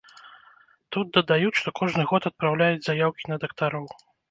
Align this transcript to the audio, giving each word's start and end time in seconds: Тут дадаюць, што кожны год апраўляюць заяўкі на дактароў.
Тут 0.97 1.11
дадаюць, 1.17 1.51
што 1.59 1.69
кожны 1.81 2.07
год 2.13 2.27
апраўляюць 2.31 2.83
заяўкі 2.89 3.23
на 3.35 3.41
дактароў. 3.47 3.89